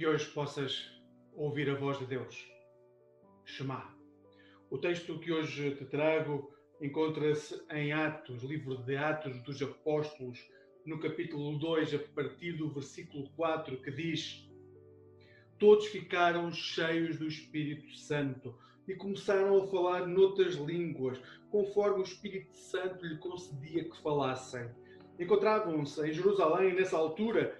que 0.00 0.06
hoje 0.06 0.24
possas 0.30 0.90
ouvir 1.34 1.68
a 1.68 1.74
voz 1.74 1.98
de 1.98 2.06
Deus. 2.06 2.50
Shema. 3.44 3.94
O 4.70 4.78
texto 4.78 5.18
que 5.18 5.30
hoje 5.30 5.74
te 5.74 5.84
trago 5.84 6.50
encontra-se 6.80 7.62
em 7.70 7.92
Atos, 7.92 8.42
livro 8.42 8.78
de 8.78 8.96
Atos 8.96 9.42
dos 9.42 9.60
Apóstolos, 9.60 10.38
no 10.86 10.98
capítulo 10.98 11.58
2, 11.58 11.92
a 11.96 11.98
partir 12.14 12.52
do 12.52 12.72
versículo 12.72 13.28
4, 13.36 13.76
que 13.82 13.90
diz: 13.90 14.50
Todos 15.58 15.88
ficaram 15.88 16.50
cheios 16.50 17.18
do 17.18 17.26
Espírito 17.26 17.94
Santo 17.94 18.58
e 18.88 18.94
começaram 18.94 19.62
a 19.62 19.66
falar 19.66 20.06
noutras 20.06 20.54
línguas, 20.54 21.20
conforme 21.50 22.00
o 22.00 22.04
Espírito 22.04 22.56
Santo 22.56 23.04
lhe 23.04 23.18
concedia 23.18 23.84
que 23.84 24.00
falassem. 24.00 24.66
Encontravam-se 25.18 26.00
em 26.08 26.14
Jerusalém, 26.14 26.74
nessa 26.74 26.96
altura, 26.96 27.58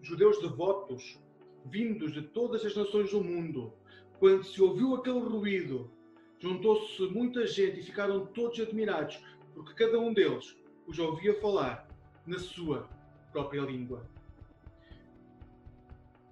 judeus 0.00 0.40
devotos, 0.40 1.25
vindos 1.70 2.12
de 2.12 2.22
todas 2.22 2.64
as 2.64 2.74
nações 2.74 3.10
do 3.10 3.22
mundo. 3.22 3.72
Quando 4.18 4.44
se 4.44 4.62
ouviu 4.62 4.94
aquele 4.94 5.20
ruído, 5.20 5.90
juntou-se 6.38 7.02
muita 7.08 7.46
gente 7.46 7.80
e 7.80 7.82
ficaram 7.82 8.26
todos 8.26 8.58
admirados, 8.60 9.20
porque 9.54 9.74
cada 9.74 9.98
um 9.98 10.12
deles 10.12 10.56
os 10.86 10.98
ouvia 10.98 11.34
falar 11.40 11.88
na 12.26 12.38
sua 12.38 12.88
própria 13.32 13.62
língua. 13.62 14.08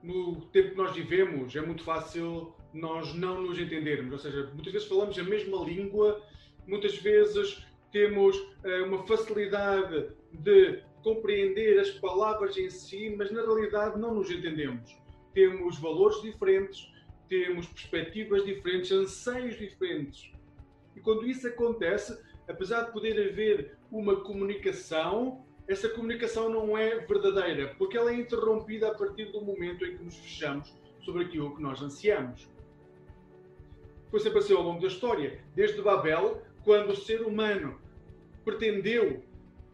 No 0.02 0.42
tempo 0.46 0.70
que 0.70 0.76
nós 0.76 0.94
vivemos, 0.94 1.54
é 1.56 1.60
muito 1.60 1.82
fácil 1.82 2.54
nós 2.72 3.14
não 3.14 3.42
nos 3.42 3.58
entendermos, 3.58 4.12
ou 4.12 4.18
seja, 4.18 4.50
muitas 4.52 4.72
vezes 4.72 4.88
falamos 4.88 5.18
a 5.18 5.22
mesma 5.22 5.64
língua, 5.64 6.22
muitas 6.66 6.96
vezes 6.96 7.64
temos 7.92 8.36
uh, 8.36 8.84
uma 8.86 9.06
facilidade 9.06 10.08
de 10.32 10.82
compreender 11.02 11.78
as 11.78 11.91
palavras 11.91 12.56
em 12.56 12.69
si, 12.69 13.14
mas 13.16 13.30
na 13.30 13.42
realidade 13.42 13.98
não 13.98 14.14
nos 14.14 14.30
entendemos. 14.30 14.96
Temos 15.34 15.78
valores 15.78 16.22
diferentes, 16.22 16.90
temos 17.28 17.66
perspectivas 17.66 18.44
diferentes, 18.44 18.92
anseios 18.92 19.58
diferentes. 19.58 20.32
E 20.96 21.00
quando 21.00 21.26
isso 21.26 21.46
acontece, 21.46 22.18
apesar 22.48 22.84
de 22.84 22.92
poder 22.92 23.30
haver 23.30 23.76
uma 23.91 24.16
comunicação, 24.20 25.44
essa 25.66 25.88
comunicação 25.88 26.48
não 26.48 26.78
é 26.78 27.00
verdadeira, 27.00 27.74
porque 27.76 27.96
ela 27.96 28.10
é 28.10 28.14
interrompida 28.14 28.88
a 28.88 28.94
partir 28.94 29.26
do 29.32 29.41
momento 29.41 29.84
em 29.84 29.96
que 29.96 30.04
nos 30.04 30.16
fechamos 30.16 30.74
sobre 31.00 31.24
aquilo 31.24 31.56
que 31.56 31.62
nós 31.62 31.82
ansiamos. 31.82 32.48
Foi 34.10 34.20
sempre 34.20 34.38
assim 34.38 34.54
ao 34.54 34.62
longo 34.62 34.80
da 34.80 34.86
história, 34.86 35.42
desde 35.54 35.82
Babel, 35.82 36.42
quando 36.62 36.91
o 36.91 36.96
ser 36.96 37.22
humano 37.22 37.80
pretendeu 38.44 39.22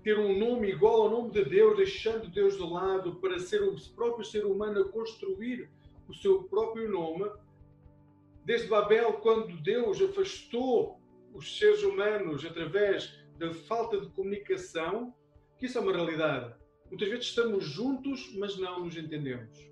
ter 0.03 0.19
um 0.19 0.39
nome 0.39 0.71
igual 0.71 1.03
ao 1.03 1.11
nome 1.11 1.31
de 1.31 1.45
Deus, 1.45 1.77
deixando 1.77 2.29
Deus 2.29 2.57
de 2.57 2.63
lado 2.63 3.17
para 3.17 3.39
ser 3.39 3.63
o 3.63 3.77
próprio 3.95 4.25
ser 4.25 4.45
humano 4.47 4.81
a 4.81 4.89
construir 4.89 5.71
o 6.09 6.15
seu 6.15 6.45
próprio 6.45 6.91
nome. 6.91 7.31
Desde 8.45 8.69
Babel, 8.69 9.15
quando 9.15 9.61
Deus 9.63 10.01
afastou 10.01 10.99
os 11.35 11.59
seres 11.59 11.83
humanos 11.83 12.45
através 12.45 13.15
da 13.39 13.53
falta 13.53 14.01
de 14.01 14.09
comunicação, 14.11 15.15
que 15.59 15.67
isso 15.67 15.79
é 15.79 15.81
uma 15.81 15.93
realidade. 15.93 16.55
Muitas 16.89 17.09
vezes 17.09 17.27
estamos 17.27 17.65
juntos, 17.65 18.35
mas 18.37 18.59
não 18.59 18.85
nos 18.85 18.97
entendemos. 18.97 19.71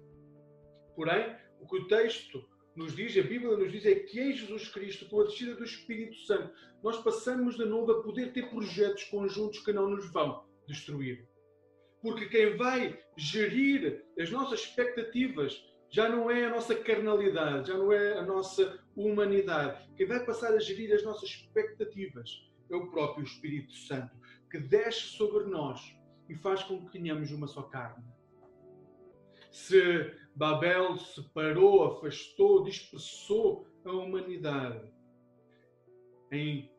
Porém, 0.95 1.35
o 1.61 1.67
que 1.67 1.77
o 1.77 1.89
texto 1.89 2.45
nos 2.79 2.95
diz, 2.95 3.19
a 3.19 3.23
Bíblia 3.23 3.57
nos 3.57 3.73
diz, 3.73 3.85
é 3.85 3.95
que 3.97 4.21
em 4.21 4.33
Jesus 4.33 4.69
Cristo, 4.69 5.07
com 5.07 5.21
a 5.21 5.25
descida 5.25 5.57
do 5.57 5.65
Espírito 5.65 6.17
Santo, 6.21 6.55
nós 6.81 6.97
passamos 7.03 7.57
de 7.57 7.65
novo 7.65 7.91
a 7.91 8.03
poder 8.03 8.33
ter 8.33 8.49
projetos 8.49 9.03
conjuntos 9.05 9.59
que 9.59 9.73
não 9.73 9.91
nos 9.91 10.11
vão 10.13 10.45
destruir. 10.67 11.29
Porque 12.01 12.27
quem 12.27 12.57
vai 12.57 12.97
gerir 13.17 14.05
as 14.17 14.31
nossas 14.31 14.61
expectativas 14.61 15.61
já 15.91 16.09
não 16.09 16.31
é 16.31 16.45
a 16.45 16.51
nossa 16.51 16.77
carnalidade, 16.77 17.69
já 17.69 17.77
não 17.77 17.93
é 17.93 18.17
a 18.17 18.23
nossa 18.23 18.79
humanidade. 18.95 19.93
Quem 19.97 20.07
vai 20.07 20.25
passar 20.25 20.55
a 20.55 20.61
gerir 20.61 20.95
as 20.95 21.03
nossas 21.03 21.29
expectativas 21.29 22.31
é 22.71 22.77
o 22.77 22.91
próprio 22.93 23.25
Espírito 23.25 23.73
Santo, 23.73 24.15
que 24.49 24.61
desce 24.61 25.17
sobre 25.17 25.47
nós 25.47 25.81
e 26.29 26.37
faz 26.37 26.63
com 26.63 26.85
que 26.85 26.93
tenhamos 26.93 27.33
uma 27.33 27.49
só 27.49 27.63
carne. 27.63 28.05
Se 29.51 30.15
Babel 30.35 30.97
separou, 30.99 31.85
afastou, 31.85 32.63
dispersou 32.63 33.67
a 33.85 33.93
humanidade. 33.93 34.93
Em, 36.31 36.71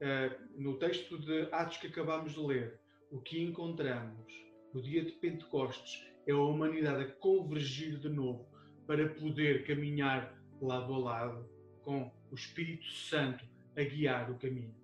eh, 0.00 0.38
no 0.56 0.78
texto 0.78 1.18
de 1.18 1.48
Atos 1.50 1.78
que 1.78 1.86
acabamos 1.86 2.32
de 2.32 2.40
ler, 2.40 2.80
o 3.10 3.20
que 3.20 3.42
encontramos 3.42 4.32
no 4.72 4.80
dia 4.80 5.04
de 5.04 5.12
Pentecostes 5.12 6.06
é 6.26 6.32
a 6.32 6.38
humanidade 6.38 7.04
a 7.04 7.12
convergir 7.12 7.98
de 7.98 8.08
novo 8.08 8.46
para 8.86 9.08
poder 9.08 9.66
caminhar 9.66 10.38
lado 10.60 10.94
a 10.94 10.98
lado 10.98 11.48
com 11.82 12.10
o 12.30 12.34
Espírito 12.34 12.86
Santo 12.86 13.44
a 13.76 13.82
guiar 13.82 14.30
o 14.30 14.38
caminho. 14.38 14.74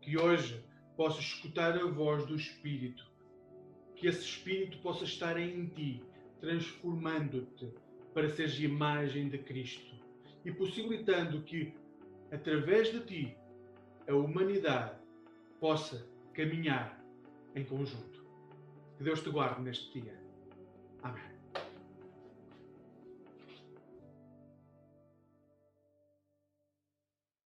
Que 0.00 0.16
hoje 0.16 0.64
possas 0.96 1.24
escutar 1.24 1.76
a 1.76 1.86
voz 1.86 2.24
do 2.26 2.36
Espírito, 2.36 3.10
que 3.96 4.06
esse 4.06 4.22
Espírito 4.22 4.78
possa 4.78 5.04
estar 5.04 5.38
em 5.38 5.66
ti 5.66 6.04
transformando-te 6.40 7.68
para 8.14 8.28
seres 8.28 8.58
imagem 8.60 9.28
de 9.28 9.38
Cristo 9.38 9.94
e 10.44 10.52
possibilitando 10.52 11.42
que, 11.42 11.74
através 12.30 12.92
de 12.92 13.00
ti, 13.00 13.36
a 14.08 14.14
humanidade 14.14 14.98
possa 15.60 16.06
caminhar 16.32 17.02
em 17.54 17.64
conjunto. 17.64 18.24
Que 18.96 19.04
Deus 19.04 19.20
te 19.22 19.30
guarde 19.30 19.62
neste 19.62 20.00
dia. 20.00 20.26